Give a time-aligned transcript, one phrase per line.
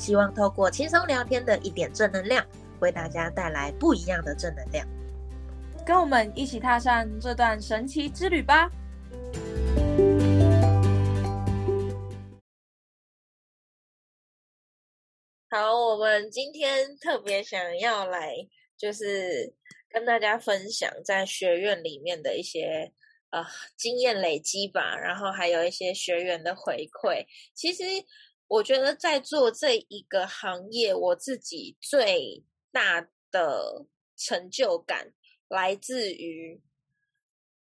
[0.00, 2.42] 希望透过轻松聊天的一点正能量，
[2.80, 4.88] 为大家带来不一样的正能量。
[5.84, 8.70] 跟我们一起踏上这段神奇之旅吧！
[15.50, 18.34] 好，我们今天特别想要来，
[18.78, 19.54] 就是
[19.90, 22.90] 跟大家分享在学院里面的一些
[23.28, 23.44] 呃
[23.76, 27.26] 经验累积吧，然后还有一些学员的回馈。
[27.54, 27.82] 其实
[28.50, 35.14] 我觉得在做这一个行业，我自己最大的成就感。
[35.46, 36.60] 来自于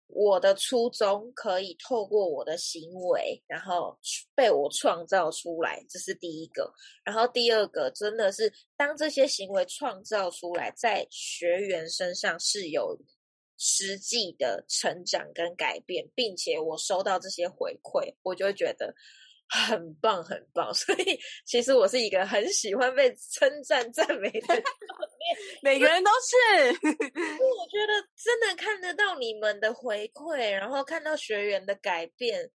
[0.07, 3.97] 我的初衷，可以透过我的行为，然后
[4.35, 6.69] 被我创造出来，这是第一个。
[7.05, 12.99] 然后第二个，真的是当这些行为创造出来，在学员身上是有
[13.57, 18.93] 实际的成长跟改变，并且我收到这些回馈，我就会觉得。
[19.53, 20.73] 很棒，很棒。
[20.73, 24.63] 所以其实我是一个很喜欢被称赞、赞美的。
[25.61, 26.69] 每个人都是。
[26.81, 32.49] 我觉得真的看得到你们的回馈，然后看到学员的改变，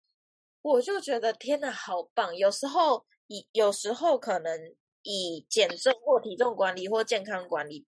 [0.62, 2.36] 我就觉得天哪，好棒！
[2.36, 7.86] 有时候以有时候可能以减重或体重管理或健康管理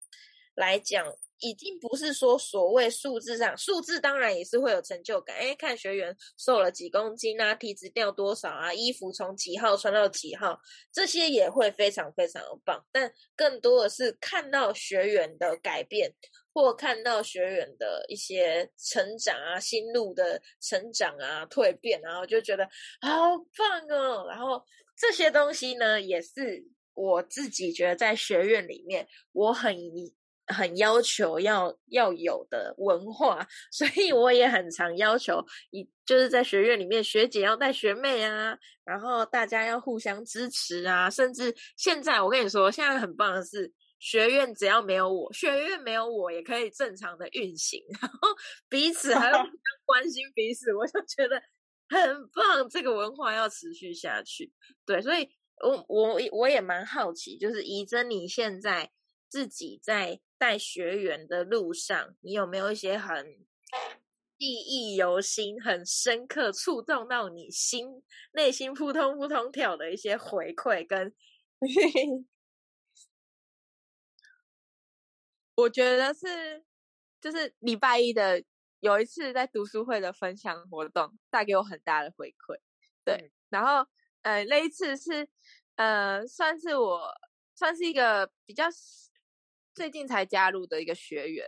[0.54, 1.04] 来讲。
[1.40, 5.34] 已经不是说所谓数字上，数字当然也是会有成就感。
[5.36, 10.60] 哎，看学员瘦了几公斤啊，体脂掉多少啊，衣服从几号穿到几号，
[10.92, 12.84] 这些也会非常非常的棒。
[12.92, 16.12] 但更多的是看到学员的改变，
[16.52, 22.64] 或看到学员的一些成长啊，心路的成长啊，蜕变，然后就觉得
[23.00, 23.10] 好
[23.56, 24.26] 棒哦。
[24.28, 24.62] 然后
[24.96, 26.62] 这些东西呢，也是
[26.92, 29.74] 我自己觉得在学院里面，我很。
[30.52, 48.28] 很要求要要有的文化， 所以我也很常要求，一就是在学院里面，学姐要带学妹啊，然后大家要互相支持啊，甚至现在我跟你说，现在很棒的是，学院只要没有我，学院没有我也可以正常的运行， 然后
[48.68, 49.54] 彼此还要互相
[49.86, 51.40] 关心彼此，我就觉得
[51.88, 54.52] 很棒，这个文化要持续下去。
[54.84, 55.28] 对，所以
[55.62, 58.90] 我我我也蛮好奇，就是怡珍你现在
[59.28, 60.20] 自己在。
[60.40, 63.46] 带学员的路上，你有没有一些很
[64.38, 68.02] 记忆犹新、很深刻、触动到你心
[68.32, 70.86] 内心扑通扑通跳的一些回馈？
[70.88, 71.14] 跟
[75.56, 76.64] 我觉得是，
[77.20, 78.42] 就是礼拜一的
[78.80, 82.58] 有一次在读书会的分享活动，带给我很大的回馈。
[83.04, 83.86] 对，然后
[84.22, 85.28] 呃，那一次是
[85.76, 87.12] 呃，算是我
[87.54, 88.64] 算是一个比较。
[89.74, 91.46] 最近才加入的一个学员，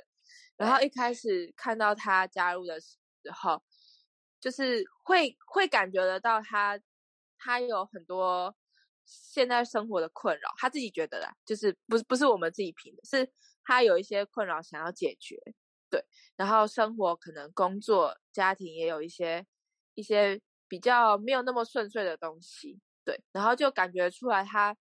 [0.57, 2.97] 然后一开始看到他加入的时
[3.35, 3.63] 候，
[4.41, 6.81] 就是会会感觉得到他
[7.39, 8.55] 他有很多
[9.05, 13.31] 现在生活的困扰，他自己觉得啦，就是不是不是我们自己评的，是
[13.65, 15.37] 他有一些困扰想要解决，
[15.91, 16.05] 对，
[16.37, 19.45] 然后生活可能工作家庭也有一些
[19.95, 24.77] 一些比较没有那么顺遂的东西，对，然后就感觉出来他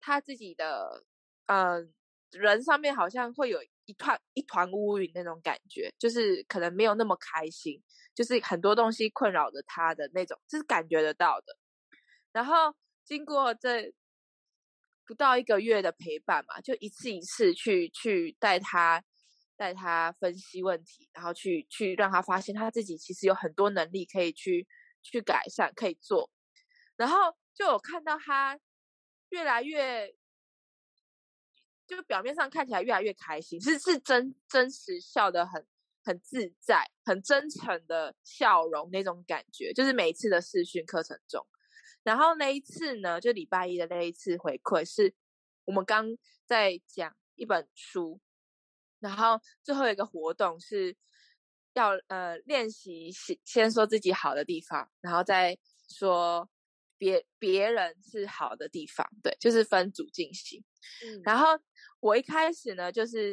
[0.00, 1.04] 他自己的
[1.46, 1.92] 嗯。
[2.32, 7.82] 人上面好像会有一团一团乌云那种感觉，就是可能没有那么开心，
[8.14, 11.56] 就是很多东西困扰着他的那种，就是感觉得到的。
[12.32, 13.92] 然后经过这
[15.06, 19.04] 不到一个月的陪伴嘛，就一次一次去去带他
[19.56, 24.66] 带他分析问题，然后去去让他发现他自己其实有很多能力可以去
[25.02, 26.30] 去改善，可以做。
[26.96, 28.58] 然后就有看到他
[29.28, 30.14] 越来越。
[31.96, 35.66] 就表面上看起来越来越开心，是是真真实笑的很
[36.02, 41.46] 很自在、很真诚的笑容那种感觉，就是每一次的试训课程中。
[42.02, 45.14] 然后那一次呢，就礼拜一的那一次回馈，是
[45.64, 46.06] 我们刚
[46.46, 48.20] 在讲一本书，
[48.98, 50.96] 然后最后一个活动是
[51.74, 55.56] 要呃练习先先说自己好的地方，然后再
[55.88, 56.48] 说
[57.02, 60.62] 别别人是好的地方，对，就是分组进行，
[61.24, 61.58] 然后。
[62.00, 63.32] 我一开始呢，就是，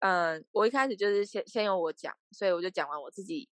[0.00, 3.48] 嗯，我一开始就是先先由我讲，所以我就讲完我自己，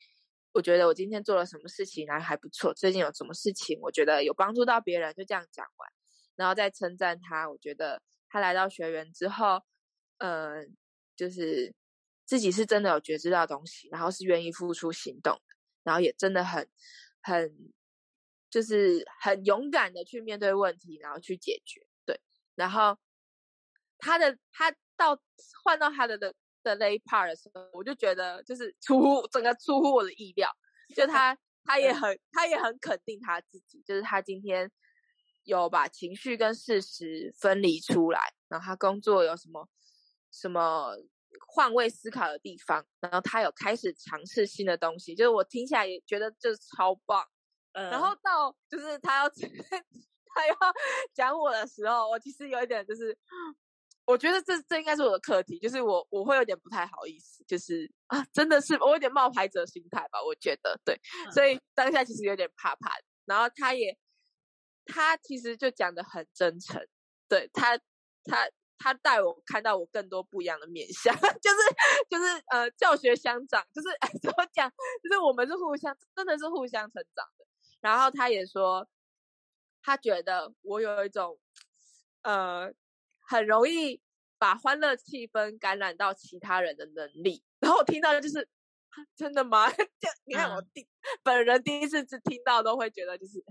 [0.53, 5.89] 我觉得我今天做了什么事情，然后还不错，最近有什么事情，我觉得有帮助到别人，就这样讲完。
[6.37, 7.49] 然后再称赞他。
[7.49, 9.61] 我觉得他来到学员之后，
[10.19, 10.77] 嗯，
[11.17, 11.75] 就是
[12.25, 15.37] 自己是真的有觉知到东西，然后是愿意付出行动，
[15.83, 16.69] 然后也真的很
[17.21, 17.53] 很
[18.51, 21.81] 就是很勇敢的去面对问题，然后去解决。
[22.05, 22.19] 对，
[22.53, 22.95] 然后
[23.97, 25.19] 他的他到
[25.63, 30.55] 换到他的的的那一 part 的时候，我就觉得就是出乎整个出乎我的意料，
[30.95, 31.35] 就他。
[31.63, 34.69] 他也很，他也很肯定他自己，就是他今天
[35.43, 39.69] 有把情绪跟事实分离出来，然后他工作有什么
[40.31, 40.97] 什么
[41.53, 47.23] 换位思考的地方，然后他有开始尝试新的东西，就是我听起来也觉得就是超棒。
[47.73, 50.55] 然后到就是他要他要
[51.13, 53.17] 讲我的时候，我其实有一点就是。
[54.03, 60.99] 我觉得这这应该是我的课题，就是我我会有点不太好意思，就是啊，真的是我有点冒牌者心态吧，我觉得对，
[61.31, 63.03] 所以当下其实有点怕怕的。
[63.25, 63.95] 然后他也
[64.85, 66.85] 他其实就讲的很真诚，
[67.29, 67.77] 对他
[68.25, 71.57] 他他带我看到我更多不一样的面相， 就是
[72.09, 73.87] 就是呃教学相长，就是
[74.21, 74.69] 怎么讲，
[75.03, 77.45] 就是我们是互相真的是互相成长的。
[77.81, 78.87] 然后他也说，
[79.83, 81.37] 他觉得我有一种
[82.21, 82.73] 呃。
[83.23, 84.01] 很容易
[84.37, 88.45] 把欢乐气氛感染到其他人的能力， 然后我听到的就是
[89.15, 89.71] 真的吗？
[89.71, 90.85] 就你看我第
[91.23, 93.41] 本人第一次只听到都会觉得就是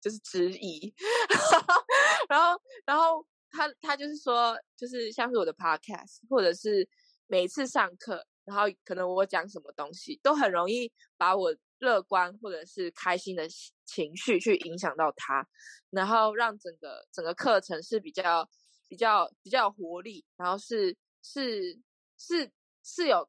[0.00, 0.92] 就是质疑，
[2.28, 6.88] 然后然后他他就是说就是像是我的 podcast 或者是
[7.28, 13.46] 每次上课，然后可能我讲什么东西都很容易把我乐观或者是开心的
[13.84, 15.46] 情绪去影响到他，
[15.90, 18.48] 然后让整个整个课程是比较。
[18.90, 21.78] 比较比较有活力，然后是是
[22.16, 22.50] 是
[22.82, 23.28] 是有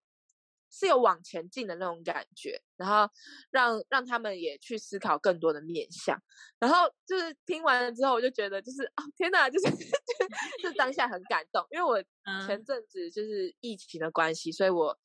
[0.71, 3.11] 是有往前进的那种感觉，然后
[3.51, 6.17] 让让他们也去思考更多的面向，
[6.59, 9.69] 然后就是听完了之后，我就觉得就是哦天哪，就是
[10.63, 12.01] 就当下很感动，因为我
[12.47, 14.97] 前阵子就是疫情的关系，所以我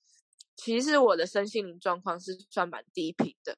[0.57, 3.57] 其实我的身心灵状况是算蛮低频的，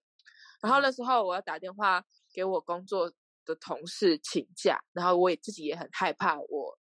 [0.60, 3.12] 然后那时候我要打电话给我工作
[3.44, 6.78] 的同事请假，然后我也自己也很害怕我。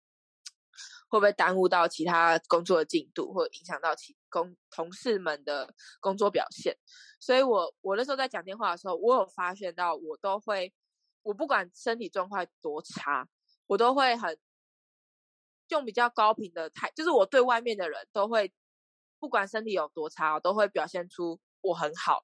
[1.09, 6.77] 会不会耽误到其他工作的进度，或影响到其工同事们的工作表现？
[7.19, 10.71] 所以，我我那时候在讲电话的时候，我有发现到，我都会，
[11.23, 13.27] 我不管身体状况多差，
[13.65, 14.37] 我都会很
[15.69, 18.53] 用比较高频的态，就是我对外面的人都会，
[19.19, 22.23] 不管身体有多差，我都会表现出我很好，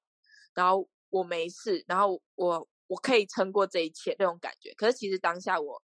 [0.54, 4.72] 然后我没事，然后我我可以撑过这一切那种感觉。
[4.74, 5.82] 可是其实当下我。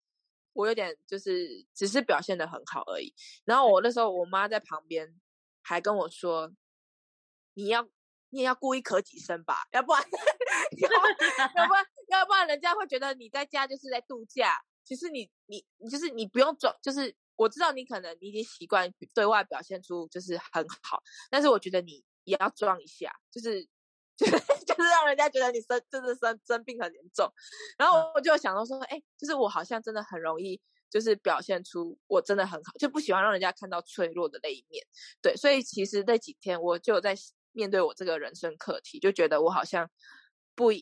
[0.57, 3.13] 我有点就是只是表现的很好而已，
[3.45, 5.13] 然后我那时候我妈在旁边
[5.63, 6.49] 还跟我说
[7.55, 7.83] ：“你要
[8.31, 14.63] 你也要故意咳几声吧，要不然要不然要不然人家会觉得你在家就是在度假。
[14.85, 23.67] 其实你你你就是你不用装，就是我知道你可能你已经习惯对外表现出就是很好，但是我觉得你也要装一下，就是。
[24.17, 24.33] ”就是
[24.65, 27.29] 就是让人家觉得你生就是生生病很严重，
[27.77, 34.87] 然后我就想到说，哎，就是我好像真的很容易，就是表现出我真的很好，就不喜欢让人家看到脆弱的那一面。
[35.21, 37.13] 对，所以其实那几天我就在
[37.51, 39.91] 面对我这个人生课题，就觉得我好像
[40.55, 40.73] 不，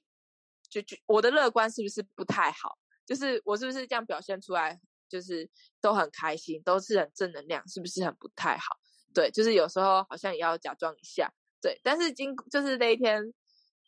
[0.69, 2.77] 就就我的乐观是不是不太好？
[3.07, 4.79] 就是我是不是这样表现出来，
[5.13, 5.47] 就是
[5.83, 8.79] 都很开心，都是很正能量，是不是很不太好？
[9.13, 11.31] 对，就是有时候好像也要假装一下。
[11.61, 13.23] 对，但是经就是那一天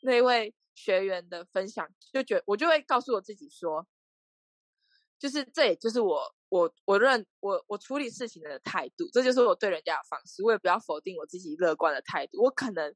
[0.02, 3.86] 那位学员的分享，就觉我就会告诉我自己说，
[5.18, 10.42] 就是这也就是我我我认我我处理事情的态度，这就是我对人家的方式。
[10.44, 12.94] 我也不要否定我自己乐观的态度，我可能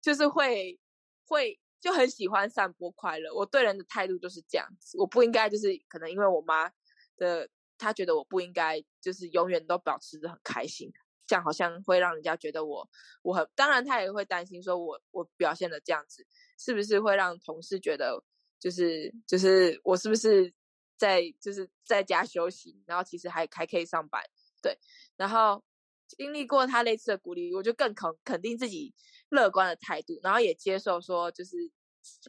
[0.00, 0.78] 就是会
[1.26, 3.34] 会就很喜欢散播快乐。
[3.34, 6.70] 我对人的态度就是这样子，我不应该就是可能因为我妈
[7.16, 10.92] 的他觉得我不应该就是永远都保持着很开心。
[11.28, 12.88] 这样好像会让人家觉得我
[13.22, 16.24] 我很，当然他也会担心说，我我表现的这样子，
[16.56, 18.22] 是不是会让同事觉得
[18.60, 20.54] 就是就是我是不是
[20.96, 24.22] 在就是在家休息，然后其实还还可以上班，
[24.62, 24.78] 对。
[25.16, 25.64] 然后
[26.06, 28.94] 经历过他类似的鼓励，我就更肯肯定自己
[29.30, 31.56] 乐观的态度，然后也接受说，就是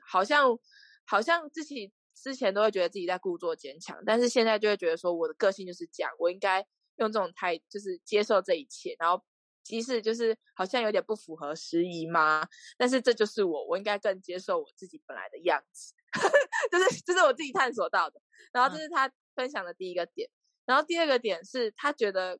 [0.09, 0.57] 好像
[1.05, 1.93] 好像自己
[2.23, 6.65] 之前都会觉得自己在故作坚强，但是现在就会觉得说，我的个性就是这样，我应该。
[6.99, 9.23] 用这种态，就是接受这一切，然后
[9.61, 12.43] 即使就是好像有点不符合时宜嘛，
[12.75, 15.93] 但是这就是我，我应该更接受我自己本来的样子，
[16.71, 18.19] 就是这是我自己探索到的。
[18.51, 20.27] 然后这是他分享的第一个点，
[20.65, 22.39] 然后第二个点是他觉得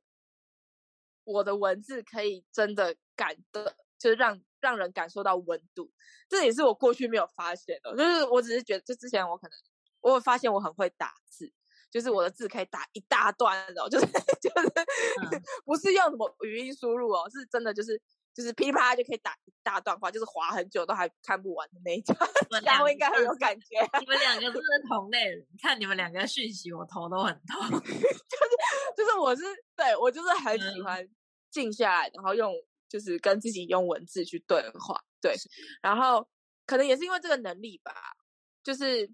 [1.23, 5.91] 我的文字可以真的感的，就是让让人感受到温度，
[6.29, 7.95] 这也是我过去没有发现的。
[7.95, 9.57] 就是我只是觉得，就之前我可能
[10.01, 11.51] 我有发现我很会打字。
[11.89, 14.05] 就是我的字可以打一大段哦， 就是
[14.41, 14.69] 就是
[15.63, 17.99] 不是用什么语音输入哦，是真的就是
[18.33, 22.13] 就是噼啪就可以打一大段话，就是划很久都还看不完的那一种。
[22.61, 25.47] 两位应该很有感觉，你们两个真是 同类人。
[25.61, 27.79] 看你们两个讯息，我头都很痛。
[27.79, 27.97] 就是
[28.97, 31.07] 就是我是对我就是很喜欢
[31.49, 32.53] 静下来，然后用
[32.89, 35.35] 就是跟自己用文字去对话，对，
[35.81, 36.27] 然后
[36.65, 37.93] 可能也是因为这个能力吧，
[38.63, 39.09] 就是。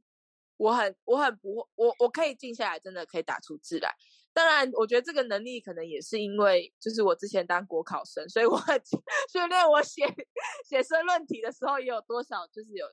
[0.58, 3.94] 我很我很不我我可以静下来，真的可以打出字来。
[4.32, 8.58] 当然，我觉得这个能力可能也是因为，就是我之前当国考生，所以我
[9.30, 10.06] 训练我写
[10.64, 12.86] 写申论题的时候，也有多少就是有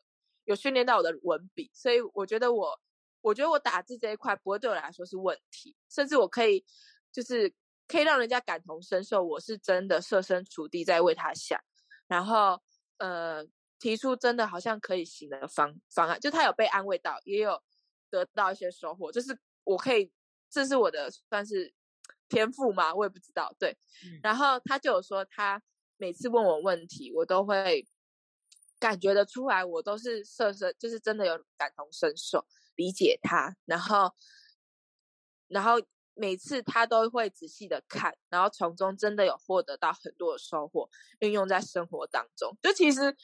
[0.45, 1.71] 有训练到我的文笔。
[1.73, 2.81] 所以我觉得我
[3.21, 6.65] 我觉得我打字这一块不会对我来说是问题，甚至我可以
[7.13, 7.53] 就是
[7.91, 11.59] 可以让人家感同身受，我是真的设身处地在为他想，
[12.07, 12.63] 然后
[12.99, 13.47] 呃。
[13.83, 17.59] 提出真的好像可以行的方方案，就他有被安慰到，也有
[18.11, 20.13] 得到一些收获，就是我可以，
[20.51, 21.73] 这是我的算是
[22.29, 23.57] 天赋嘛，我也不知道。
[23.59, 23.75] 对，
[24.23, 25.63] 然后他就有说，他
[25.97, 27.83] 每次问我问题，我都会
[28.79, 34.15] 感觉得出来，我都是设身，就是真的有感同身受，理解他，然后，
[35.49, 35.81] 然后
[36.21, 40.89] 每次他都会仔细的看，然后从中真的有获得到很多的收获，
[41.21, 43.17] 运用在生活当中，就其实。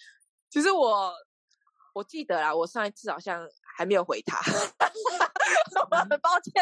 [0.48, 1.12] 其实我
[1.92, 4.38] 我记得啦，我上一次好像还没有回他，
[5.90, 6.52] 我很抱歉。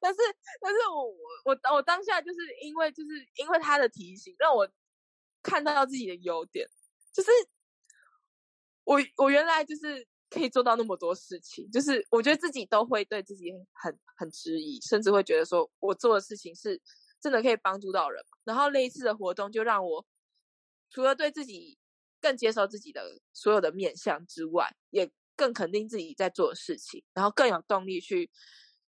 [0.00, 0.18] 但是
[0.60, 1.04] 但是我
[1.44, 4.68] 我我当下就是因为就是因为他的提醒，让我
[5.40, 6.68] 看到自己的优点，
[7.12, 7.30] 就是
[8.82, 16.80] 我我原来就是可以做到那么多事情，就是我觉得自己都会对自己很很质疑，甚至会觉得说我做的事情是
[17.20, 18.24] 真的可以帮助到人。
[18.44, 20.06] 然后那一次的活动就让我
[20.90, 21.78] 除了对自己。
[22.20, 28.28] 更接受自己的所有的面相之外，也更肯定自己在做的事情，然后更有动力去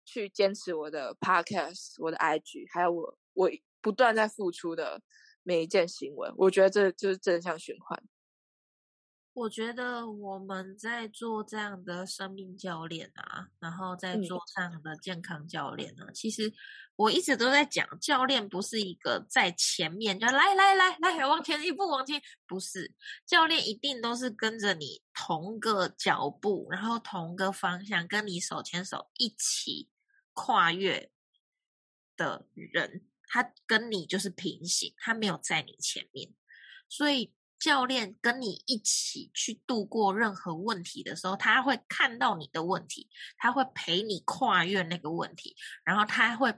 [0.05, 3.49] 去坚持我的 podcast、我的 IG，还有我我
[3.81, 5.01] 不断在付出的
[5.45, 6.29] 每一件行为。
[6.37, 8.03] 我觉得这就是正向循环。
[9.35, 16.53] 我觉得我们在做这样的生命教练啊，然后在做这样的健康教练啊，其实
[16.97, 22.93] 我一直都在讲，教练不是一个在前面就来来来来往前一步往前，不是
[23.25, 29.89] 教练一定都是跟着你同个脚步，然后同个方向，跟你手牵手一起
[30.35, 31.11] 跨越
[32.19, 36.35] 的人，他跟你就是平行，他没有在你前面，
[36.87, 37.33] 所以。
[37.63, 45.55] 教练跟你一起去度过任何问题的时候，他会看到你的问题，他会陪你跨越那个问题，
[45.85, 46.53] 然后他会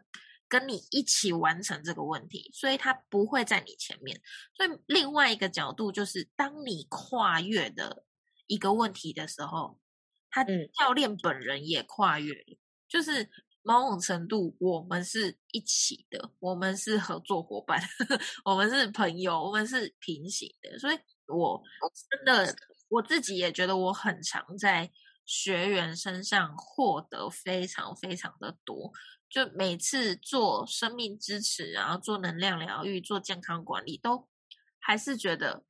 [0.48, 4.18] 跟你一起完成这个问题，所以他不会在你前面。
[4.56, 8.06] 所以另外一个角度就是，当你跨越的
[8.46, 9.78] 一个问题的时候，
[10.30, 12.58] 他教练本人也跨越了，
[12.88, 13.28] 就是。
[13.64, 17.80] 某种程度，我们是一起的，我们是合作伙伴，
[18.44, 20.78] 我们是朋友，我们是平行的。
[20.78, 21.62] 所以，我
[22.10, 22.54] 真的
[22.88, 24.90] 我自己也觉得我很常在
[25.24, 28.92] 学员身上获得非常非常的多。
[29.30, 34.28] 就每次做生命支持，然后做能量疗愈，做健康管理，都
[34.78, 35.64] 还是觉得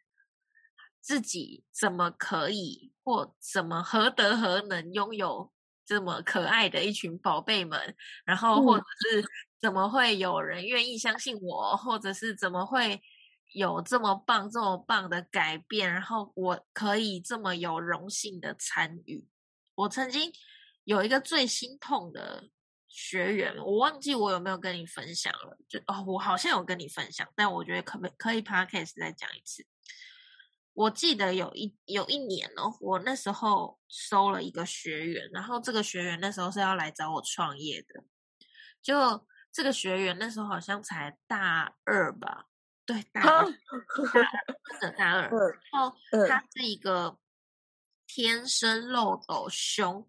[1.00, 5.53] 自己怎么可以，或怎么何德何能拥有。
[5.87, 9.25] 这么可爱的一群宝贝们，然后或者是
[9.61, 13.03] 怎么会有人愿意相信我，或者是怎么会
[13.53, 19.26] 有这么棒、这么棒的改变，然后我可以这么有荣幸的参与。
[19.75, 20.33] 我曾经
[20.85, 22.49] 有一个最心痛的
[22.88, 29.67] 学员，我忘记我有没有跟你分享了，就哦，我好像有跟你分享，但我觉得可不可以 podcast 再讲一次。
[30.75, 38.02] 我记得有一有一年哦，我那时候收了一个学员，然后这个学员那时候是要来找我创业的，
[38.83, 42.47] 就这个学员那时候好像才大二吧，
[42.85, 43.50] 对，大二，大
[44.81, 45.31] 二，大二，
[45.73, 47.19] 然后她是一个
[48.09, 50.04] 天生漏斗胸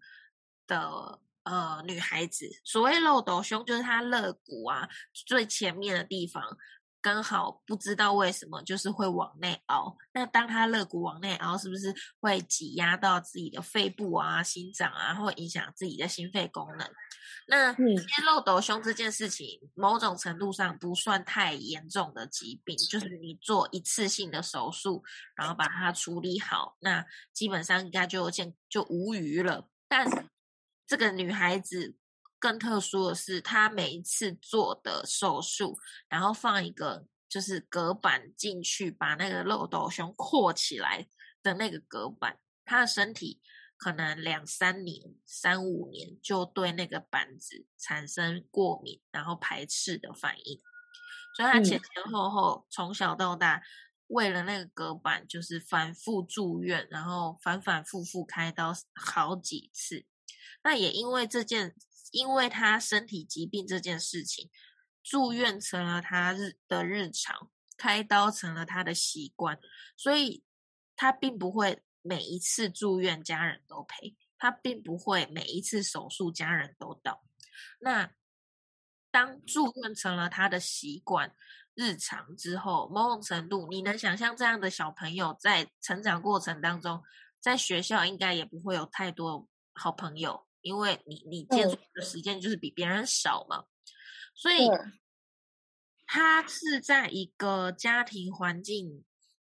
[0.65, 6.57] 的呃女孩子，所谓漏斗胸就是她肋骨啊最前面的地方。
[7.05, 9.95] 刚好不知道为什么，就是会往内凹。
[10.12, 16.91] 那当他肋骨往内凹，是不是会挤压到自己的肺部啊、心脏啊，会影响自己的心肺功能？
[17.45, 25.03] 那先漏斗胸这件事情，某种程度上不算太严重的疾病，就是你做一次性的手术，
[25.35, 29.69] 然后把它处理好，那基本上应该就见就无虞了。
[29.88, 30.07] 但
[30.88, 31.95] 这个女孩子。
[32.45, 41.07] 更特殊的是，他每一次做的手术，然后放一个就是隔板进去，把那个漏斗胸扩起来
[41.41, 43.41] 的那个隔板，他的身体
[43.77, 50.61] 可能两三年、三五年就对那个板子产生过敏，然后排斥的反应。
[51.35, 53.63] 所以他前前后后从小到大，
[54.05, 60.05] 为了那个隔板，就是反复住院，然后反反复复开刀好几次。
[60.63, 61.75] 那也因为这件，
[62.15, 64.50] 因为他身体疾病这件事情，
[65.03, 69.60] 住院成了他日的日常，开刀成了他的习惯，
[69.98, 70.41] 所以
[70.95, 77.22] 他并不会每一次住院家人都陪，他并不会每一次手术家人都到。
[77.81, 78.10] 那
[79.12, 81.36] 当住院成了他的习惯、
[81.74, 87.03] 日常之后，某种程度，你能想象这样的小朋友在成长过程当中，
[87.41, 93.65] 在学校应该也不会有太多好朋友，因为你你接触的时间就是比别人少嘛。
[94.34, 94.67] 所以，
[96.07, 99.05] 他是在一个家庭环境。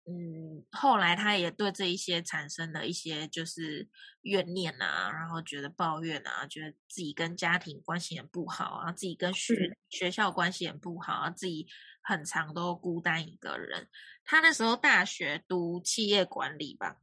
[0.08, 3.90] 嗯，后来他也对这一些产生了一些就是
[4.22, 11.68] 怨念啊，然后觉得抱怨啊，觉得自己跟家庭关系很不好啊，自己跟学学校关系很不好啊，自己
[12.04, 13.90] 很长都孤单一个人。
[14.24, 16.98] 他那时候大学读企业管理吧，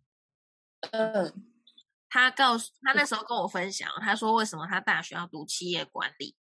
[0.92, 1.51] 嗯，
[2.12, 6.36] 他告诉他那时候跟我分享，他说为什么他大学要读企业管理？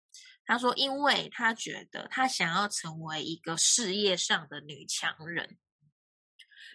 [0.45, 5.57] 他说因为他觉得他想要成为一个事业上的女强人。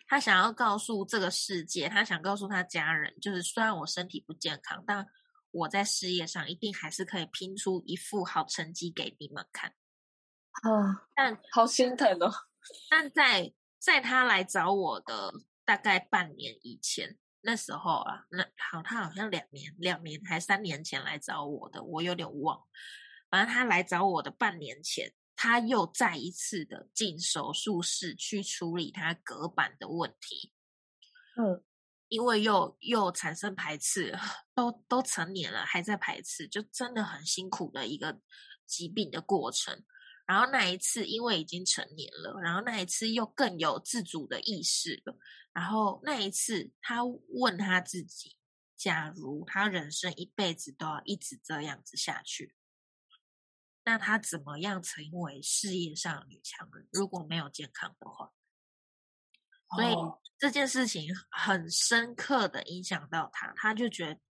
[0.09, 5.07] 他想要告诉这个世界，他想告诉他家人，就是虽然我身体不健康，但
[5.51, 9.75] 我在事业上一定还是可以拼出一副好成绩给你们看。
[10.63, 12.33] 啊，但好心疼哦。
[12.89, 15.35] 但在在他来找我的
[15.67, 22.63] 大概半年以前，那时候啊，那好，他好像两年、两年还三年前来找我的，我有点忘。
[23.31, 25.13] 反正他来找我的半年前。
[25.39, 30.51] 他又再一次的进手术室去处理他隔板的问题，
[31.37, 31.63] 嗯，
[32.09, 34.19] 因为又又产生排斥，
[34.55, 38.19] 都都成年了还在排斥，就真的很辛苦的一个
[38.67, 39.85] 疾病的过程。
[40.27, 45.19] 然后那一次因为已经成年了，然后那一次又更有自主的意识了。
[45.57, 48.37] 然后那一次他问他自己：
[48.77, 52.55] 假如他人生一辈子都要一直这样子下去？
[53.83, 56.87] 那他怎么样成为事业上女强人？
[56.93, 58.31] 如果没有健康的话，
[59.75, 59.95] 所以
[60.39, 64.21] 这件事情很深刻的影响到他，他就觉得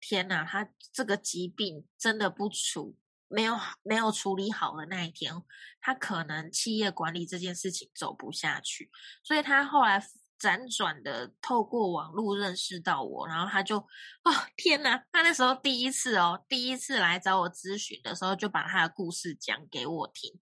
[0.00, 2.94] 天哪，他这个疾病真的不处
[3.28, 5.32] 没有没有处理好的那一天，
[5.80, 8.90] 他可能企业管理这件事情走不下去，
[9.22, 10.06] 所以他后来。
[10.38, 15.02] 辗转的透过网络认识到我，然后他就，哦天哪！
[15.12, 20.38] 他那时候第一次哦，第一次来找我咨询的时候，就把他的故事讲给我听。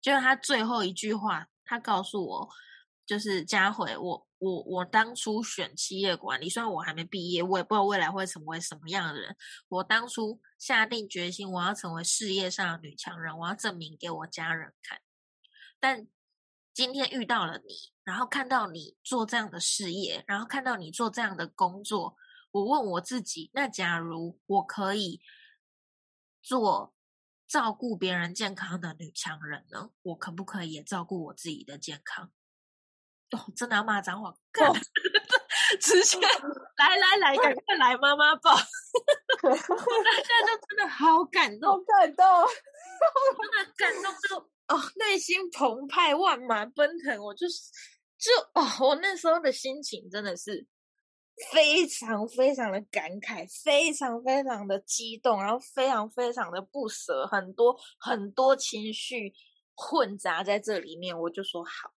[0.00, 2.48] 就是他最后一句话，他告诉我，
[3.06, 9.36] 就是佳慧，我我我当初选企业管理，虽然我还没毕业，我也不知道未来会成为什么样的人。
[9.68, 14.98] 我当初下定决心，我要成为事业上的女强人，我要证明给我家人看。
[15.78, 16.06] 但
[16.74, 17.74] 今天遇到了你。
[18.04, 22.16] 然后看到你做这样的事业，然后看到你做这样的工作，
[22.50, 25.20] 我问我自己：那假如我可以
[26.42, 26.92] 做
[27.46, 29.90] 照顾别人健康的女强人呢？
[30.02, 32.32] 我可不可以也照顾我自己的健康？
[33.30, 34.34] 哦，真的要骂脏话！
[35.80, 36.18] 直接
[36.76, 38.50] 来来来，赶快来妈妈抱！
[39.42, 42.26] 我现在就真的好感动，好感动，
[43.38, 47.60] 真的感动就哦，内心澎湃，万马奔腾，我就是。
[48.22, 50.64] 就哦，我那时候的心情真的是
[51.50, 59.34] 非常非常的感慨，非常非常的激动，然后非常非常的不舍，很多很多情绪
[59.74, 61.18] 混杂在这里面。
[61.18, 61.92] 我就说好，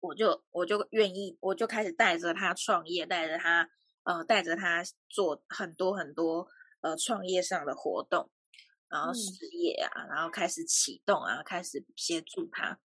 [0.00, 3.70] 我就我就愿意，我就开始带着他创业，带着他
[4.02, 6.46] 呃，带着他做很多很多
[6.82, 8.30] 呃创业上的活动，
[8.88, 12.78] 然后事业啊，然后开始启动啊，开始协助他，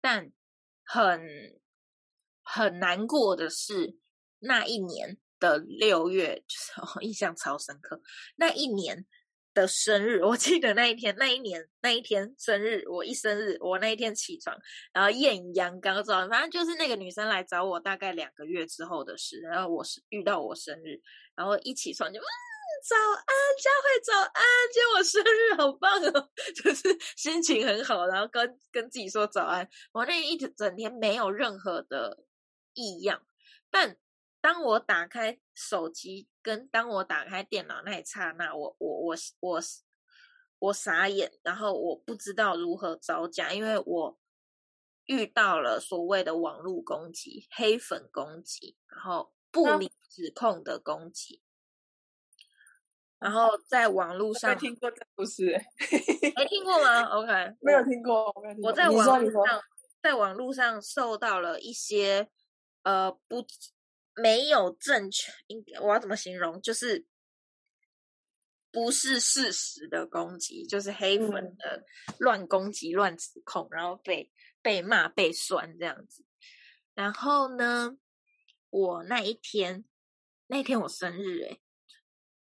[0.00, 0.32] 但。
[0.84, 1.22] 很
[2.42, 3.96] 很难过的是，
[4.40, 8.02] 那一年的六月，就是印象超深刻。
[8.34, 9.06] 那一年
[9.54, 14.58] 的生日，我记得那一天，那一年那一天生日，我一生日，我那一天起床，
[14.92, 19.38] 然后艳阳高照，反正就是那个女生来找我，大概两个月之后的事。
[19.38, 21.00] 然后我是遇到我生日，
[21.36, 22.20] 然后一起床就。
[22.82, 24.42] 早安，佳慧，早安！
[24.72, 29.68] 今天我生日，好棒哦，就是心情很好，然后跟跟自己说早安。
[29.92, 32.24] 我那一整天没有任何的
[32.74, 33.24] 异样，
[33.70, 33.96] 但
[34.40, 39.60] 当我打开手机，跟当我打开电脑那一刹那，我我我我
[40.58, 44.18] 我傻眼，然后我不知道如何招架，因为我
[45.04, 51.40] 遇到了所谓的网络攻击、黑粉攻击，然后不理指控的攻击。
[53.22, 55.44] 然后在网络上没听过这故事，
[56.36, 57.32] 没听过吗？OK，
[57.62, 58.70] 没有听过，没有听过。
[58.70, 59.62] 我在网络上，
[60.02, 62.28] 在网络上受到了一些
[62.82, 63.46] 呃不
[64.16, 66.60] 没有正确，应我要怎么形容？
[66.60, 67.06] 就是
[68.72, 71.84] 不是事实的攻击，就是黑粉嗯的
[72.18, 76.24] 乱攻击、乱指控，然后被被骂、被酸这样子。
[76.94, 77.96] 然后呢，
[78.70, 79.84] 我那一天，
[80.48, 81.61] 那一天我生日诶、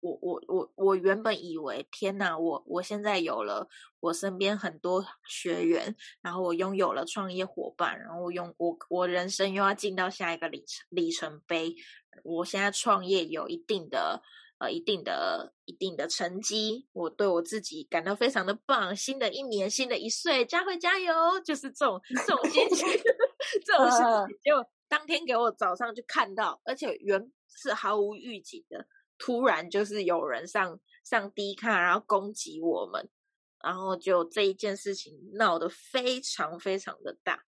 [0.00, 3.68] 我我我我原本以为天呐，我我现在有了
[4.00, 11.74] 我身边很多学员，然后我拥有了创业伙伴，然后我用我我人生又要进到下一个里程里程碑。
[12.24, 14.20] 我现在创业有一定的
[14.58, 18.94] 呃一定的一定的成绩，我对我自己感到非常的棒。
[18.96, 21.14] 新的一年，新的一岁，佳慧加油！
[21.44, 22.88] 就是这种这种心情，
[23.64, 24.38] 这种心嗯情。
[24.42, 28.84] 结果当天给我早上就看到，而且原是毫无预警的，
[29.20, 33.08] 突然就是有人上上低卡，然后攻击我们，
[33.62, 37.44] 然后就这一件事情闹得非常非常的大，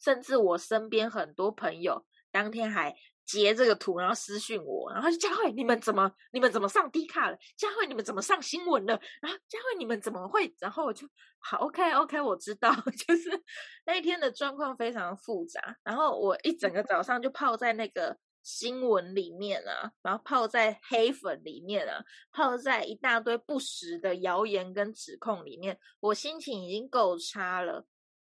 [0.00, 2.94] 甚至我身边很多朋友当天还
[3.24, 7.36] 截这个图，然后私讯我，然后就佳慧，你们怎么你们怎么上低卡了？
[7.56, 9.00] 佳慧，你们怎么上新闻了？
[9.20, 10.54] 然后佳慧，你们怎么会？
[10.60, 11.08] 然后我就
[11.40, 12.72] 好，OK OK，我知道，
[13.08, 13.42] 就是
[13.84, 18.16] 那一天的状况非常复杂，然后我一整个早上就泡在那个
[18.46, 27.88] 新闻里面啊，然后泡在黑粉里面啊，泡在一大堆不实的谣言跟指控里面，我心情已经够差了。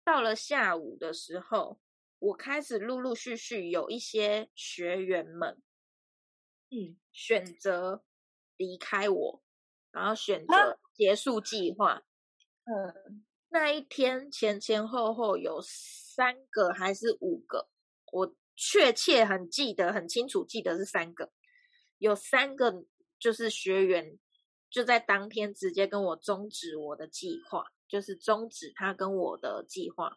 [0.02, 1.78] 到了下午的时候，
[2.18, 5.62] 我开始陆陆续续有一些学员们，
[6.70, 8.02] 嗯，选择
[8.56, 9.42] 离开我，
[9.92, 12.02] 然后选啊择结束计划。
[12.64, 17.68] 嗯，那一天前前后后有三个还是五个，
[18.10, 21.32] 我确切很记得很清楚，记得是三个，
[21.98, 22.84] 有三个
[23.18, 24.18] 就是学员
[24.70, 30.16] 就在当天直接跟我终止我的计划，就是终止他跟我的计划，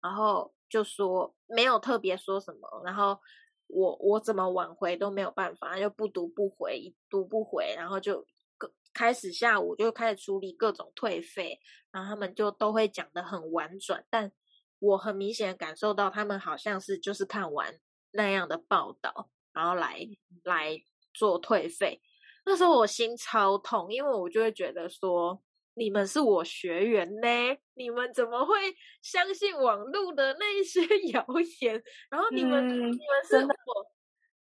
[0.00, 3.18] 然后就说没有特别说什么，然后
[3.66, 14.32] 我我怎么挽回都没有办法，就不读不回，一读不回，然后就各开始下午就开始处理各种退费，然后他们就都会讲的很婉转，但
[14.80, 17.72] 我很明显地感受到他们好像是就是看完
[18.10, 20.00] 那样的报道，然后来
[20.42, 20.76] 来
[21.14, 22.02] 做退费。
[22.44, 25.40] 那时候我心超痛，因为我就会觉得说，
[25.74, 27.28] 你们是我学员呢，
[27.74, 28.54] 你们怎么会
[29.02, 30.80] 相信网络的那一些
[31.12, 31.24] 谣
[31.60, 31.80] 言？
[32.10, 33.86] 然后你们、嗯你们是我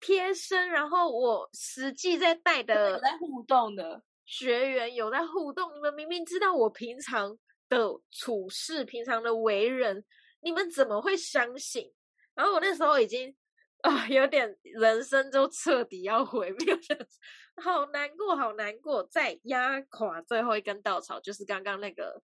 [0.01, 7.37] 贴身，然后我实际在带有的在互动的，学员有在互动，你们明明知道我平常
[7.69, 10.03] 的处事、平常的为人，
[10.43, 11.93] 你们怎么会相信？
[12.35, 13.35] 然后我那时候已经
[13.81, 17.07] 啊、有点人生就彻底要毁灭了，
[17.61, 19.03] 好难过，好难过。
[19.03, 22.23] 再压垮最后一根稻草，就是刚刚那个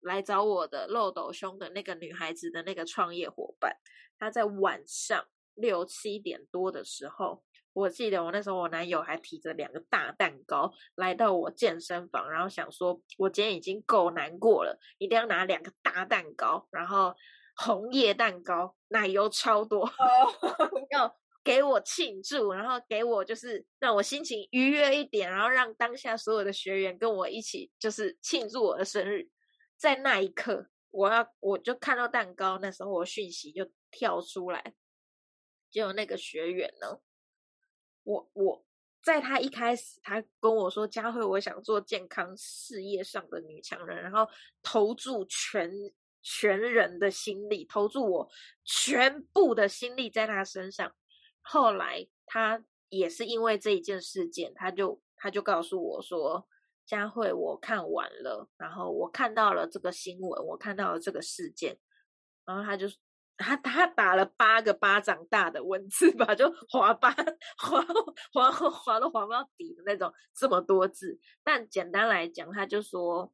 [0.00, 3.74] 来找我的漏斗兄的那个女孩子的那个创业伙伴，
[4.18, 7.42] 她在晚上六七点多的时候，
[7.80, 17.14] 我记得我那时候我男友还提着两个大蛋糕来到我健身房，然后想说我今天已经够难过了，一定要拿两个大蛋糕，然后
[17.56, 19.90] 红叶蛋糕奶油超多，
[20.90, 29.28] 要给我庆祝，然后给我就是让我心情愉悦一点，然后让当下所有的学员跟我一起就是庆祝我的生日。
[29.78, 34.74] 在那一刻，我要我就看到蛋糕，那时候我讯息就跳出来，
[35.70, 36.98] 结果那个学员呢，
[38.10, 38.64] 我我
[39.02, 44.28] 在他一开始，他跟我说：“佳慧，我想做健康事业上的女强人，然后
[44.62, 45.70] 投注全
[46.20, 48.30] 全人的心力，投注我
[48.64, 50.92] 全部的心力在他身上。”
[51.40, 56.46] 后来他也是因为这一件事件，他就他就告诉我说
[56.84, 61.78] ：“佳慧，我看完了，然后我看到了这个新闻，我看到了这个事件，
[62.44, 62.86] 然后他就
[63.40, 67.10] 他他打了八个巴掌大的文字吧，就滑巴
[67.56, 67.82] 滑
[68.32, 71.18] 滑滑都滑不到底的那种，这么多字。
[71.42, 73.32] 但简单来讲，他就说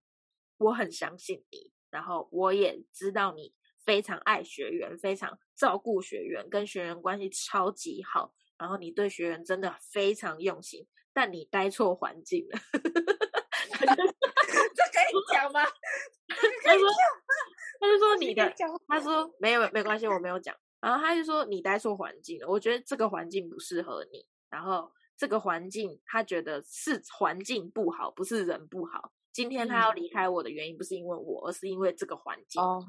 [0.58, 3.52] 我很相信你，然后我也知道你
[3.84, 12.58] 非常爱学员，非常照顾学员，跟学员关系超级好，然后你对学员真的非常用心，但你待错环境了。
[13.76, 15.60] 这可以讲吗？
[16.64, 16.88] 他说，
[17.80, 20.54] 他就说你的，讲他说没有没关系，我没有讲。
[20.80, 24.26] 然后他就说你待错环境了，我觉得这个环境不适合你。
[24.50, 29.12] 然后这个环境，他觉得是环境不好，不是人不好。
[29.32, 32.62] 今天他要离开我的原因不是因为我，而是因为这个环境。
[32.62, 32.84] 哦，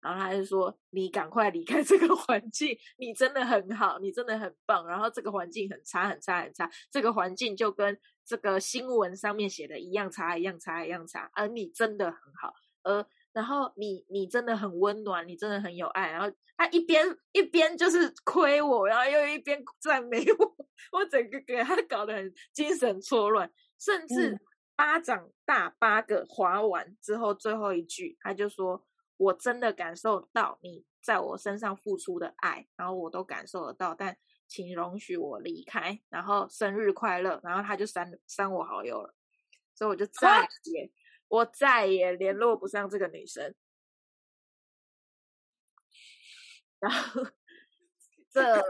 [0.00, 4.86] 然后他就说：“你赶快离开这个环境，你真的很好，你真的很棒。
[4.86, 6.70] 然后这个环境很差，很差，很差。
[6.90, 13.06] 这个环境就跟这个新闻上面写的一样差，一样差，一样差，而你真的很好，而
[13.38, 20.56] 然后你你真的很温暖，你真的很有爱，然后他一边一边就是亏我，然后又一边赞美我，
[20.90, 23.48] 我整个给他搞得很精神错乱，
[23.78, 24.36] 甚至
[24.74, 28.84] 巴掌大八个划完之后，最后一句他就说
[29.16, 34.16] ：“我真的感受到你在我身上付出的爱，然后我都感受得到，但。”
[34.50, 39.14] 请容许我离开，然后生日快乐，然后他就删删我好友了，
[39.74, 40.48] 所以我就再？
[40.72, 40.90] 也
[41.28, 43.54] 我再也联络不上这个女生。
[46.80, 47.24] 然后
[48.30, 48.62] 这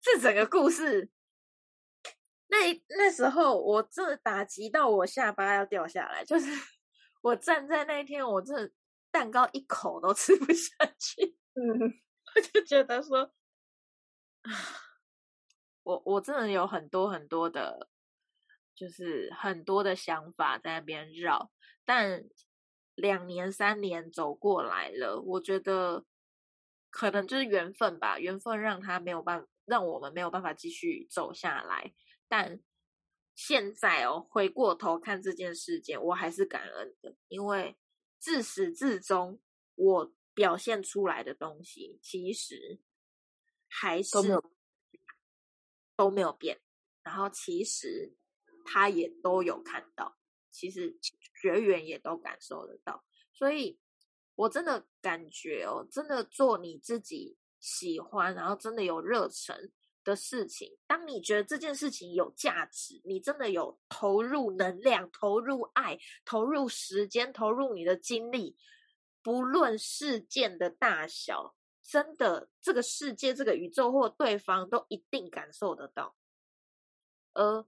[0.00, 1.10] 这整个故事，
[2.48, 6.46] 那那时候我真的打击到我下巴要掉下来，就是
[7.22, 8.72] 我站在那一天，我真的
[9.10, 12.00] 蛋糕一口都吃不下去，嗯，
[12.34, 13.32] 我就觉得说。
[15.82, 17.88] 我我真的有很多很多的，
[18.78, 21.50] 就是很多的想法在那边绕，
[21.84, 22.24] 但
[22.94, 26.04] 两年三年走过来了，我觉得
[26.90, 31.92] 可能就是缘分吧，缘分让他没有办法，让我们没有办法继续走下来。
[32.28, 32.60] 但
[33.34, 37.76] 现在哦，回过头看这件事件，我还是感恩的，因为
[38.18, 39.40] 自始至终
[39.74, 42.80] 我表现出来的东西，其实。
[43.70, 44.10] 还是
[45.94, 46.58] 都没有变，
[47.02, 48.16] 然后其实
[48.70, 50.14] 他也都有看到，
[50.50, 50.94] 其实
[51.40, 53.02] 学员也都感受得到，
[53.32, 53.80] 所以
[54.34, 59.72] 我真的感觉哦，真的做你自己喜欢，然后真的有热忱
[60.04, 68.56] 的事情，当你觉得这件事情有价值，你真的有投入能量、投入爱、投入时间、投入你的精力，
[69.22, 71.54] 不论事件的大小。
[71.90, 76.14] 真的，这个世界、这个宇宙或对方都一定感受得到，
[77.32, 77.64] 而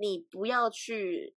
[0.00, 1.34] 你不要去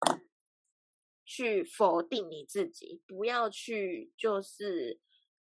[1.25, 4.99] 去否定你自己，不要去就是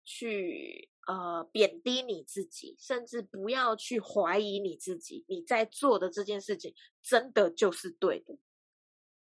[0.06, 5.25] 去呃贬低你自己，甚至不要去怀疑你自己。
[5.27, 8.38] 你在做的这件事情，真的就是对的，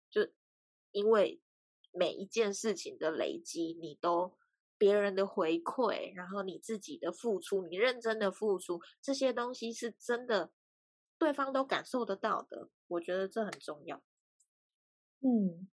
[0.09, 0.29] 就
[0.91, 1.41] 因为
[1.91, 4.37] 每一件事情的累积，你都。
[4.79, 10.53] 别人的回馈，然后你自己的付出，你认真的付出，这些东西是真的，
[11.17, 12.69] 对方都感受得到的。
[12.89, 14.01] 我觉得这很重要。
[15.21, 15.67] 嗯，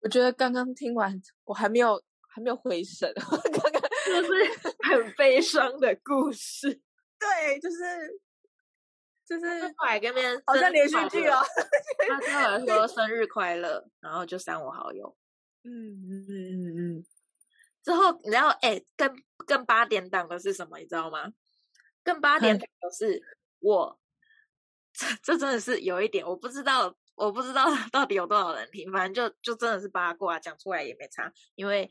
[0.00, 6.68] 我觉得刚刚听完，我还没有还没有回神， 刚刚就是很悲伤的故事。
[7.18, 8.20] 对，就是
[9.26, 11.40] 就是快跟别人好像连续剧哦。
[12.26, 15.16] 他跟我说生日快乐，然后就删我好友。
[15.62, 17.06] 嗯嗯嗯嗯嗯。
[17.82, 19.14] 之后，你知道，哎，更
[19.46, 20.78] 更八点档的是什么？
[20.78, 21.32] 你知道吗？
[22.02, 23.22] 更八点档的是
[23.60, 23.98] 我，
[24.94, 31.30] 这这真的是有一点，我不知道，我不知道到底有多少人听，反正就就真的是八卦，讲出来也没差。
[31.56, 31.90] 因为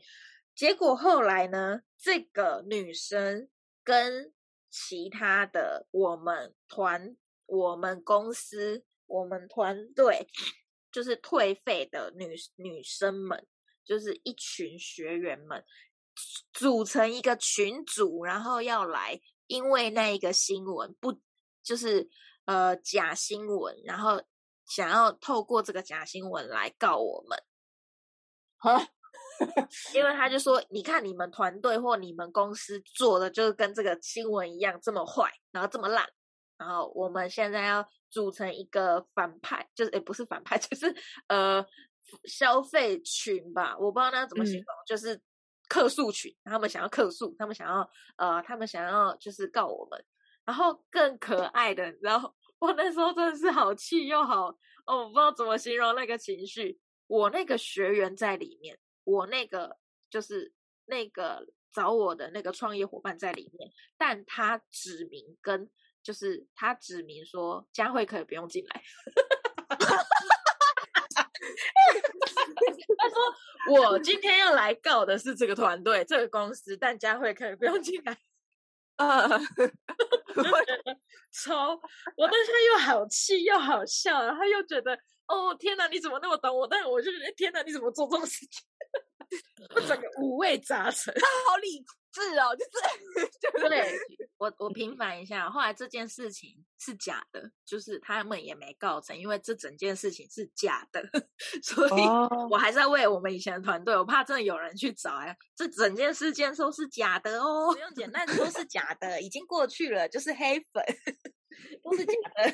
[0.56, 3.48] 结果后来呢，这个女生
[3.84, 4.32] 跟
[4.70, 10.26] 其他的我们团、我们公司、我们团队，
[10.90, 13.46] 就是退费的女女生们。
[13.86, 15.62] 就是一群学员们
[16.54, 21.20] 组成一个群组，然后要来，因为那一个新闻不
[21.62, 22.08] 就是
[22.44, 24.22] 呃假新闻，然后
[24.66, 27.38] 想要透过这个假新闻来告我们。
[28.58, 28.88] 啊，
[29.94, 36.08] 因为他就说，你看你们团队或你们公司做的就是跟这个新闻一样这么坏，然后这么烂，
[36.56, 40.94] 然后我们现在要组成一个反派，就是也不是反派， 就是
[41.28, 41.64] 呃。
[42.28, 45.18] 消费群吧，我不知道那怎么形容，就是
[45.68, 46.30] 客诉群。
[46.44, 50.04] 他们想要客诉，他们想要呃，他们想要就是告我们。
[50.44, 54.48] 然后更可爱的，然后我那时候真的是好气又好
[54.86, 56.78] 哦，我不知道怎么形容那个情绪。
[57.06, 59.78] 我那个学员在里面，我那个
[60.08, 60.52] 就是
[60.86, 65.70] 那个找我的那个创业伙伴在里面，但他指明跟
[66.02, 68.82] 就是他指明说佳慧可以不用进来。
[72.96, 73.16] 他说
[73.70, 78.16] ：“我今天要来告的是这个团队、这个公司，但佳慧可以不用进来。”
[78.96, 79.28] 啊，
[81.32, 81.70] 超！
[82.16, 88.62] 我当时又好气又好笑，然后又觉得：“哦，天哪，你怎么那么懂我？”但是我就觉得：“天哪，你怎么做这种事情？”
[89.74, 91.12] 我 整个五味杂陈。
[91.14, 93.98] 他好理智哦，就是 对。
[94.36, 101.02] 我我平反一下，后来这件事情是假的，就是他们也没告成，因为这整件事情是假的，
[101.62, 102.02] 所以
[102.50, 110.84] 我还是要为我们以前的团队，我怕真的有人去找呀，这整件事件都是假的哦，不用简单，都是假的，已经过去了，就是黑粉，
[111.82, 112.50] 都是假的。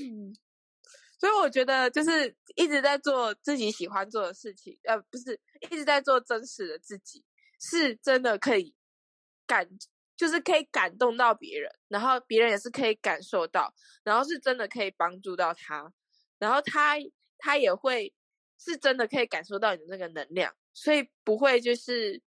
[0.00, 0.34] 嗯，
[1.18, 7.24] 所以我觉得就是一直在做自己喜欢做的事情，呃，不是一直在做真实的自己，
[7.58, 8.74] 是真的可以
[9.46, 9.66] 感，
[10.14, 13.72] 就是可以感动到别人，然后别人也是可以感受到，
[14.04, 15.90] 然后是真的可以帮助到他，
[16.38, 16.96] 然后他
[17.38, 18.12] 他也会
[18.58, 22.20] 是真的可以感受到你的那个能量，所以不会就是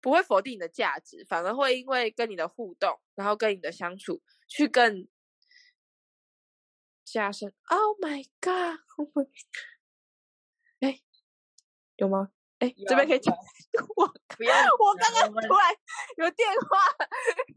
[0.00, 5.06] 不会否定你的价值，反而会因为跟你的互动，然后跟你的相处去更。
[7.12, 9.28] 加深，Oh my God！Oh my，
[10.80, 11.00] 哎，
[11.96, 12.30] 有吗？
[12.58, 13.34] 哎，这边可以讲。
[13.96, 15.74] 我 不要，我刚刚突然
[16.18, 16.78] 有电话。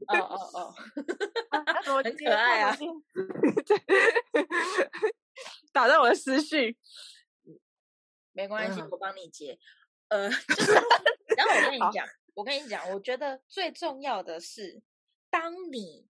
[0.08, 0.18] 哦
[0.54, 0.74] 哦
[1.88, 2.74] 哦，很可爱啊！
[5.74, 6.78] 打断我的思绪。
[8.32, 9.60] 没关系，我帮你接。
[10.08, 10.72] 呃，就是，
[11.38, 14.82] 然后我跟你讲，我跟你讲，我觉得最重要的是，
[15.30, 16.08] 当你。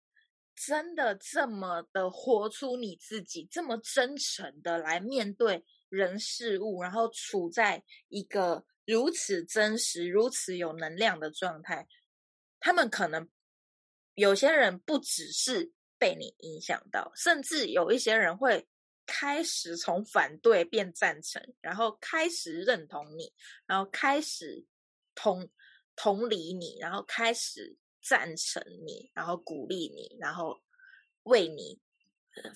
[0.55, 11.87] 真的这么的活出你自己，这么真诚的来面对人事物，然后处在一个如此真实、如此有能量的状态，
[12.59, 13.29] 他们可能
[14.13, 18.67] 有些人不只是被你影响到，甚至有一些人会
[19.05, 23.33] 开始从反对变赞成，然后开始认同你，
[23.65, 24.65] 然后开始
[25.15, 25.49] 同
[25.95, 27.75] 同理你，然后开始。
[28.03, 30.59] 赞成你，然后鼓励你，然后
[31.23, 31.79] 为你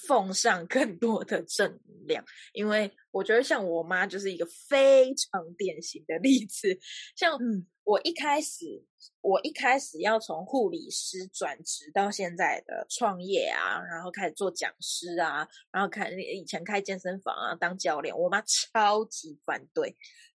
[0.08, 2.26] 奉上更多的正能量。
[2.52, 6.78] 因为我觉得，像我妈就是一个非常典型的例子。
[7.16, 7.40] 像
[7.84, 8.84] 我一开始，
[9.22, 19.96] 我一开始要从护理师转职到现在的创业啊，然后开始做讲师啊，然后开以前开健身房啊，当教练，我妈超级反对，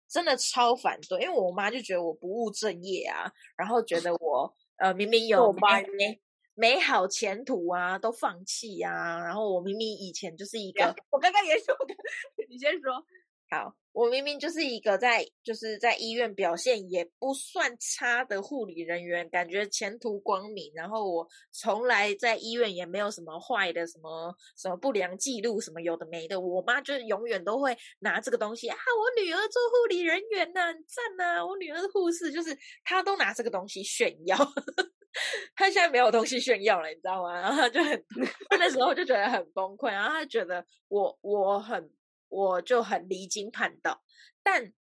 [0.08, 4.56] 真的超反对，因为我妈就觉得我不务正业啊，然后觉得我。
[4.80, 6.20] 呃，明明有美
[6.56, 9.20] 美好前途啊，都放弃啊。
[9.20, 11.76] 然后我明明以前就是一个，我刚刚也说，
[12.50, 13.06] 你先说。
[13.52, 20.72] 好，我明明就是一个在就是在医院表现也不算差的护理人员，感觉前途光明。
[20.76, 26.40] 然后我从来在医院也没有什么坏的，什么什么不良记录，什么有的没的。
[26.40, 31.44] 我妈就永远都会拿这个东西啊，我女儿做护理人员呢，赞呐！
[31.44, 34.38] 我女儿是护士，就是她都拿这个东西炫耀。
[35.56, 37.42] 她现在没有东西炫耀了，你知道吗？
[37.42, 38.06] 然后她就很
[38.52, 41.90] 那时候就觉得很崩溃，然后她觉得我我很。
[42.30, 44.04] 我就很离经叛道，
[44.42, 44.72] 但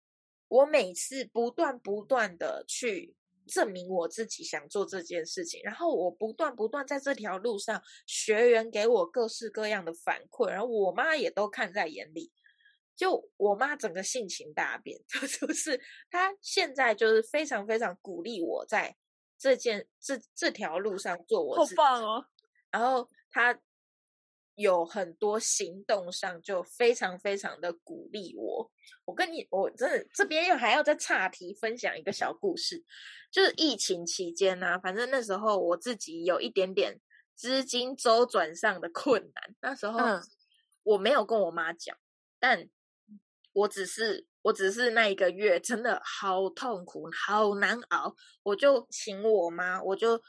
[0.49, 3.15] 我每次不断不断的去
[3.47, 12.31] 证明我自己想做这件事情，然后我不断不断在这条路上，学员给我各式各样的反馈，然后我妈也都看在眼里，
[12.95, 15.01] 就我妈整个性情大变，
[15.41, 15.81] 就是
[16.11, 18.95] 她现在就是非常非常鼓励我在
[19.39, 22.27] 这件这这条路上做我自己，好棒哦，
[22.71, 23.59] 然后她。
[24.59, 28.69] 有很多行动上就非常非常的鼓励我。
[29.05, 32.85] 我跟你，我真的这边又还要再岔题分享一个小故事，
[33.31, 37.01] 就是疫情期间呢，反正那时候我自己有一点点
[37.37, 40.01] 资金周转上的困难，那时候
[40.83, 41.97] 我没有跟我妈讲，
[42.41, 42.69] 但
[43.53, 50.21] 我只是我只是那一个月真的好痛苦，好难熬，我就请我妈，我就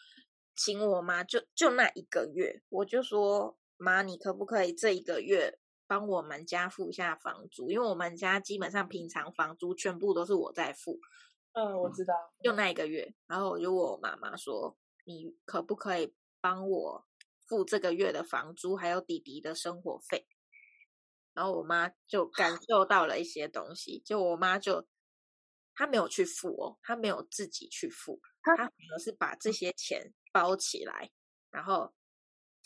[0.56, 3.58] 请我妈，就就那一个月，我就说。
[3.80, 7.72] 妈，你可不可以这一个月帮我们家付一下房租？
[7.72, 11.00] 因为我们家基本上平常房租全部都是我在付。
[11.54, 12.13] 嗯，我知道。
[12.44, 17.08] 就那一个月，然后我就问我妈妈说：“你可不可以帮我
[17.48, 20.28] 付这个月的房租，还有弟弟的生活费？”
[21.34, 24.86] 然后我妈就感受到了一些东西，就我妈就
[25.74, 31.10] 她没有去付哦，她没有自己去付，她反而是把这些钱包起来，
[31.50, 31.94] 然后。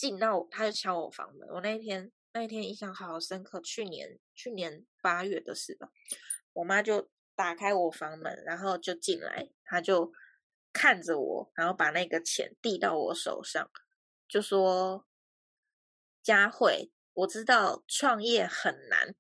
[0.04, 3.62] 进到他就敲我房门，我那一天那一天印象好深刻。
[3.62, 5.89] 去年去年八月的事吧，
[6.52, 10.12] 我妈就打开我房门，然后就进来，他就
[10.74, 13.72] 看着我，然后把那个钱递到我手上，
[14.28, 15.08] 就说
[16.22, 19.16] ：“佳慧，我知道创业很难，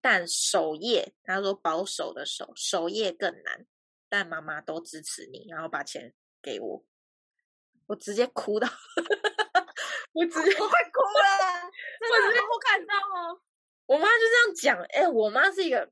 [0.00, 3.66] 但守业，他说保守的守守业更难，
[4.08, 6.82] 但妈妈都支持你，然后把钱给我，
[7.88, 8.66] 我直接哭到。”
[10.24, 13.40] 我快哭了，我直接不看到哦。
[13.86, 15.90] 我妈就这样讲，哎，我妈是一个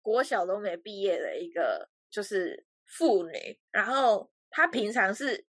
[0.00, 5.44] 国小都没毕业的一个就是妇女，然后她平常是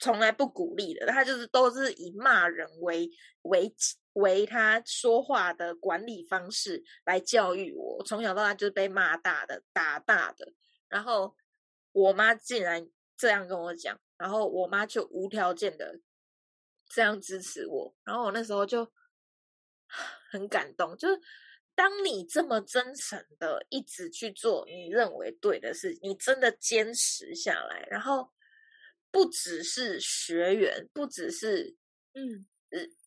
[0.00, 3.08] 从来不鼓励的，她就是都是以骂人为
[3.42, 3.72] 为
[4.14, 8.02] 为她说话的管理方式来教育我。
[8.04, 10.52] 从小到大就是被骂大的，打大的。
[10.88, 11.36] 然后
[11.92, 16.00] 我妈竟然这样跟我讲，然后我妈就无条件的。
[16.88, 18.90] 这样支持我，然后我那时候就
[20.30, 20.96] 很感动。
[20.96, 21.20] 就是
[21.74, 28.30] 当你这么真诚的一直去做你认为对的事，你真的坚持下来，然后
[29.10, 31.76] 不只是学员，不只是
[32.14, 32.46] 嗯，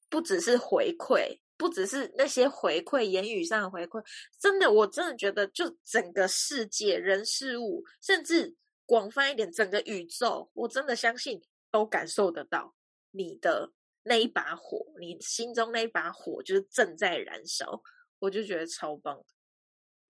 [0.10, 4.04] 不只是回馈，不只是那些回馈，言语上的回馈，
[4.40, 8.56] 真的，我真的觉得，就整个世界人事物，甚至
[8.86, 12.76] 广泛一点，整个宇宙，我真的相信都感受得到
[13.12, 13.72] 你的
[14.04, 17.82] 那一把火，你心中那一把火就是正在燃烧，
[18.20, 19.26] 我就觉得超棒的。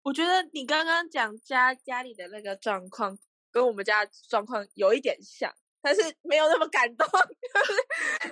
[0.01, 3.17] 我觉得你刚刚讲家家里的那个状况，
[3.51, 7.07] 跟我们家状况有一点像，但是没有那么感动，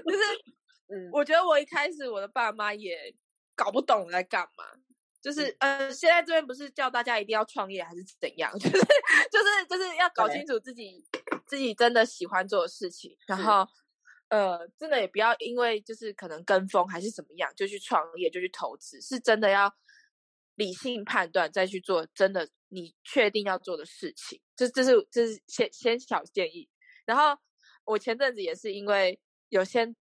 [0.06, 0.20] 就是。
[0.90, 3.14] 嗯，我觉得我一开始我的爸妈也
[3.56, 4.64] 搞不懂在干嘛，
[5.22, 8.72] 就是呃，现在这边不是叫大家一定要创业还是怎样， 就是
[9.30, 11.06] 就是就是要搞清楚自己
[11.46, 13.68] 自己真的喜欢做的事情，然后
[14.30, 19.74] 呃，真的也不要因为就是可能跟风还是怎么样就去创业就去投资，是真的要
[20.56, 26.70] 理性判断再去做真的你确定要做的事情，这这是这是先先小建议。
[27.06, 27.38] 然后
[27.86, 29.20] 我前阵子也是因为
[29.50, 29.96] 有先。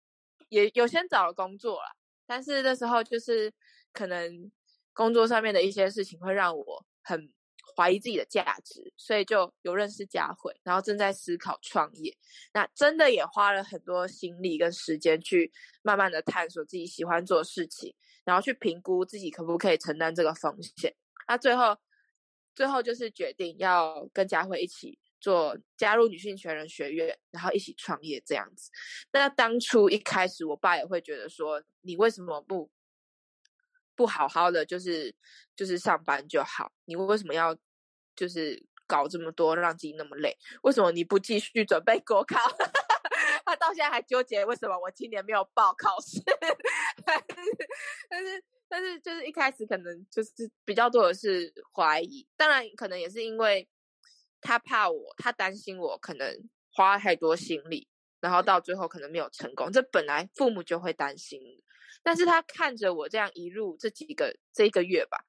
[0.51, 1.97] 也有先找了工作了，
[2.27, 3.53] 但是那时候就是
[3.93, 4.53] 可能
[4.93, 7.33] 工作上面的一些事情会让我很
[7.77, 12.17] 怀疑自己的价值，所以就有认识佳慧，然后正在思考创业。
[12.53, 15.53] 那真的也花了很多心力跟时间去
[15.83, 17.95] 慢慢的探索自己喜欢做的事情，
[18.25, 20.95] 然后去评估自己可不可以承担这个风险。
[21.29, 21.77] 那最后
[22.55, 24.99] 最后就是决定要跟佳慧一起。
[25.21, 28.71] 做加入女性全人学院，然后一起创业这样子。
[29.11, 32.71] 那当初一开始，我爸也会觉得说，你为什么不
[33.97, 35.15] 不好好的，就是
[35.57, 36.71] 就是上班就好？
[36.85, 37.57] 你为什么要
[38.17, 40.37] 就是搞这么多，让自己那么累？
[40.63, 42.39] 为什么你不继续准备国考？
[43.45, 46.21] 他到现在还纠结为什么我今年没有报考试。
[48.09, 50.31] 但是但是就是一开始可能就是
[50.65, 53.69] 比较多的是怀疑，当然可能也是因为。
[54.47, 56.29] 他怕我，他担心我可能
[56.71, 57.89] 花太多心力，
[58.21, 59.73] 然后到最后可能没有成功。
[59.73, 61.41] 这本来父母就会担心，
[62.05, 65.25] 但是他看着我这样一路这几个这一个月吧，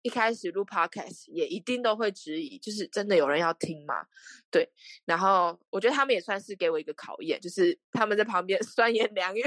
[0.00, 4.06] 一开始录 podcast 也一定都会质疑，就是真的有人要听吗？
[4.50, 4.72] 对，
[5.04, 9.42] 然后我觉得他们也算是给我一个考验，就是他们在旁边 酸言凉语，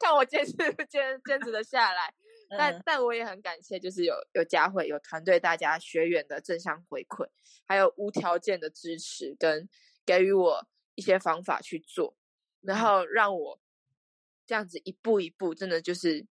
[0.00, 0.52] 看我坚持
[0.88, 2.14] 坚坚持的下来。
[2.48, 7.26] 但但我也很感谢，就是有有佳慧有团队大家学员的正向回馈，
[7.66, 9.68] 还有无条件的支持跟
[10.04, 12.16] 给予我一些方法去做，
[12.60, 13.60] 然后让我
[14.46, 16.26] 这样子一步一步，真的就是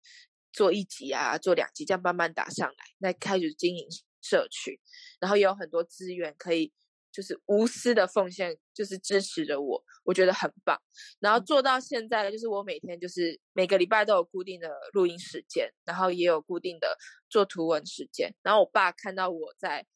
[0.52, 3.86] 做一集啊，做两集，这样慢慢打上来，那开始经营
[4.22, 4.78] 社群，
[5.20, 6.72] 然后也有很多资源可以。
[7.14, 10.76] 就是无私的奉献，就是支持着我，我觉得很棒。
[11.20, 16.98] 然后做到现在，就是我每天就是每个礼拜都有固定的录音时间，然后也有固定的
[17.30, 18.34] 做图文时间。
[18.42, 19.86] 然后我爸看到我在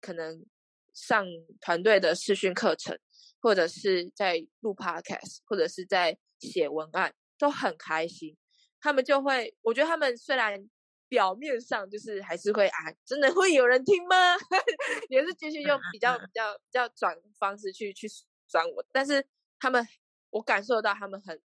[0.00, 0.46] 可能
[0.94, 1.26] 上
[1.60, 2.96] 团队的视讯课程，
[3.40, 8.36] 或者是在录 podcast，或者是在写文案，都很开心。
[8.80, 10.68] 他们就会，我觉得他们虽然。
[11.10, 14.14] 表面上就是还是会啊，真的会有人听吗？
[15.08, 18.06] 也是继续用比较比 较比较转方式去去
[18.46, 19.26] 转我，但是
[19.58, 19.82] 他们
[20.28, 21.40] 我感受到他们很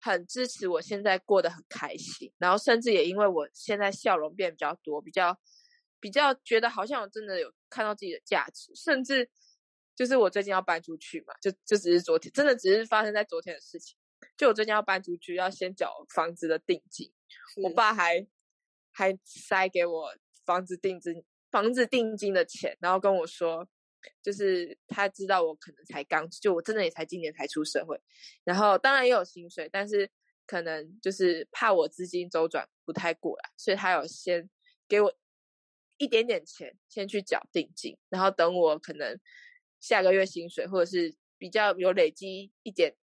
[0.00, 5.38] 很支持我现在过得很开心，然后甚至也因为我现在笑容变比较多，比较
[6.00, 9.28] 比较觉得好像我真的有看到自己的价值，甚至
[9.94, 13.98] 就是我最近要搬出去嘛，就就只是昨天，真的只是发生在昨天的事情，
[14.36, 17.12] 就我最近要搬出去，要先缴房子的定金，
[17.62, 18.26] 我爸还。
[18.92, 20.12] 还塞给我
[20.44, 23.66] 房子定金、房子定金的钱，然后跟我说，
[24.20, 27.98] 就是他知道我可能才刚，就我真的也才今年才出社会，
[28.42, 30.10] 然后当然也有薪水，但是
[30.44, 34.50] 可能就是怕我资金周转不太过来，所以他有先
[34.88, 35.16] 给我
[35.96, 39.18] 一点点钱，先去缴定金，然后等我可能
[39.78, 42.96] 下个月薪水或者是比较有累积一点。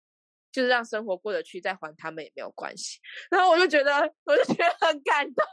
[0.57, 2.97] 就是让生活过得去，再还他们也没有关系。
[3.29, 3.93] 然后我就觉得，
[4.25, 5.45] 我就觉得很感动，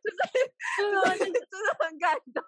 [0.00, 2.42] 就是真的很感动。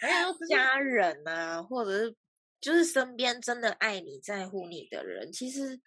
[0.00, 2.16] 还有家人啊，或者是
[2.60, 5.80] 就是身边真的爱你、在乎你的人，其实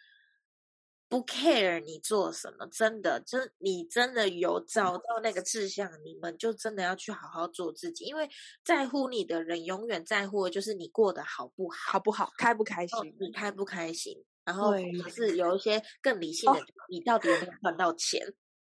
[1.10, 8.06] 不 care 你做什么，真的，真你真的有找到那个志向，你们就真的要去好好做自己。
[8.06, 8.30] 因为
[8.64, 14.24] 在乎你的人，永远在乎的就是你过得好不好，好不好，开不开心，你开不开心。
[14.50, 14.74] 然后
[15.14, 18.20] 是有一些更理性的，你到底有没有赚到钱？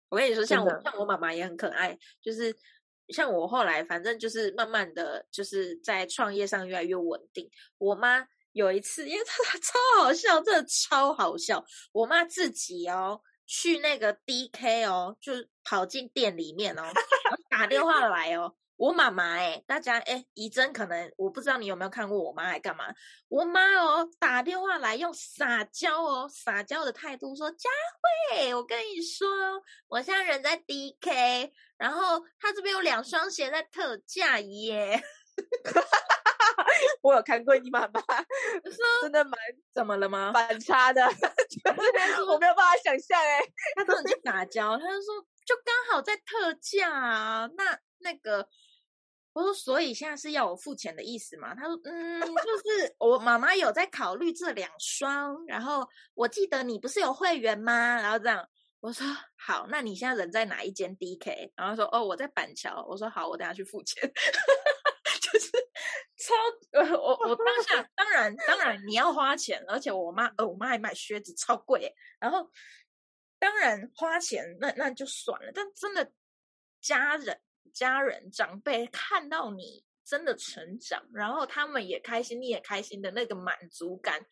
[0.10, 2.54] 我跟你说，像我像我妈妈也很可爱，就是
[3.08, 7.50] 像我后来，反正就是慢慢的就是在创业上越来越稳定。
[7.78, 11.64] 我妈有一次，因为她超好笑，真的超好笑。
[11.94, 15.32] 我妈自己哦去那个 DK 哦，就
[15.64, 16.84] 跑进店里面哦，
[17.50, 18.54] 打电话来哦。
[18.82, 22.86] 我妈妈哎，大家哎，怡珍可能我不知道你有没有看过我妈来干嘛？
[23.30, 27.70] 我妈哦打电话来用撒娇哦撒娇的态度说：“佳
[28.32, 29.28] 慧，我跟你说，
[29.88, 35.00] 我现在人在 DK，然后他这边有两双鞋在特价耶。
[37.04, 38.02] ”我有看过你妈妈，
[39.04, 39.34] 真的蛮
[39.72, 40.32] 怎么了吗？
[40.34, 43.42] 反差的，我没有办法想象哎，
[43.76, 48.50] 他真的去撒娇，他就说就刚好在特价啊，那那个。
[49.34, 51.56] 我说，所以现在是要我付钱的意思吗？
[51.56, 57.96] 他说，嗯，就是我妈妈有在考虑这两双，然后我记得你不是有会员吗？
[58.02, 58.46] 然后这样，
[58.82, 59.06] 我说
[59.38, 61.52] 好，那你现在人在哪一间 DK？
[61.56, 62.86] 然后说，哦，我在板桥。
[62.90, 64.04] 我说好，我等下去付钱。
[65.22, 65.50] 就是
[66.18, 66.34] 超，
[66.98, 72.52] 我我当下当然当然你要花钱，而且我妈呃我妈还买靴子超贵，然后
[73.40, 76.12] 当然花钱那那就算了，但真的
[76.82, 77.40] 家人。
[77.74, 84.26] 家人长辈看到你真的成长，然后他们也开心，你也开心的那个满足感，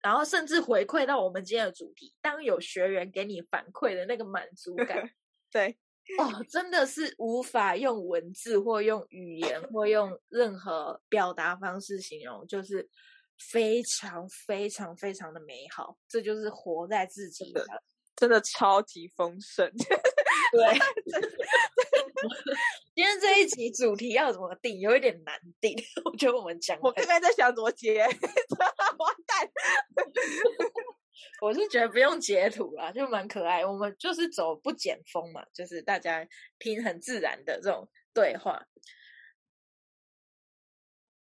[0.00, 5.10] 然后甚至回馈到我们今天的主题，当有学员给你反馈的那个满足感，
[5.50, 5.76] 对
[6.18, 12.88] 哦，真的是无法用文字或用语言或用任何表达方式形容，就是
[13.50, 15.98] 非常非常非常的美好。
[16.08, 17.66] 这就是活在自己的，
[18.16, 19.70] 真的超级丰盛。
[20.52, 20.78] 对。
[22.94, 24.80] 今天这一集主题要怎么定？
[24.80, 25.76] 有一点难定。
[26.04, 29.48] 我觉得我们讲，我刚刚在想怎么截， 完蛋。
[31.40, 33.64] 我是觉得不用截图啦，就蛮可爱。
[33.64, 36.26] 我们就是走不剪风嘛，就是大家
[36.58, 38.66] 听很自然的这种对话。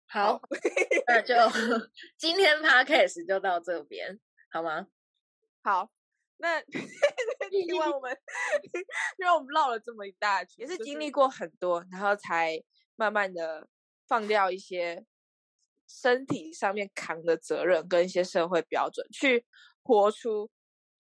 [0.06, 0.40] 好，
[1.08, 1.34] 那就
[2.16, 4.20] 今天 podcast 就到这边，
[4.50, 4.86] 好吗？
[5.62, 5.90] 好。
[6.36, 6.60] 那
[7.68, 8.16] 因为我们
[9.18, 12.62] 因为我们唠了这么一大圈，也是经历过很多，然后才
[12.96, 13.68] 慢慢的
[14.06, 15.04] 放掉一些
[15.86, 19.44] 身体上面扛的责任跟一些社会标准，去
[19.82, 20.50] 活出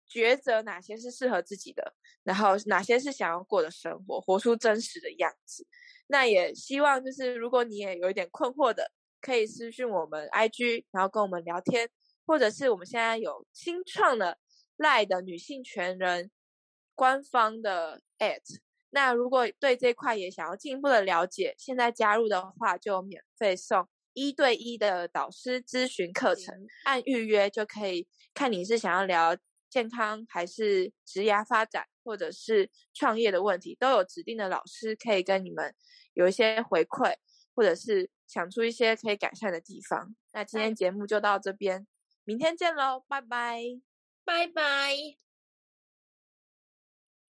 [0.10, 5.66] 抉择哪些是适合自己的，然后哪些是想要过的生活，活出真实的样子。
[6.08, 8.91] 那也希望就是如果你也有一点困惑的，
[9.22, 11.89] 可以私信我们 IG，然后跟我们聊天，
[12.26, 14.38] 或者是我们现在有新创的。
[14.84, 16.30] 赖的女性权人
[16.94, 18.44] 官方的 at，
[18.90, 26.54] 那如果对这块也想要进一步的了解，现在加入的话就免费送一对一的导师咨询课程，
[26.84, 29.36] 按预约就可以看你是想要聊
[29.70, 35.74] 健康还是职涯发展，或者是创业的问题，都有指定的老师可以跟你们
[36.14, 37.16] 有一些回馈，
[37.56, 40.16] 或者是想出一些可以改善的地方。
[40.34, 41.88] 那今天节目就到这边，
[42.24, 43.93] 明天见喽，拜拜。
[44.26, 45.17] 拜拜。